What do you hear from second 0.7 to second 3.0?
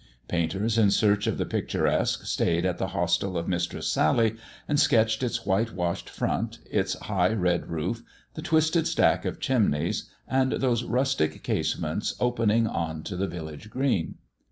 in search of the picturesque stayed at the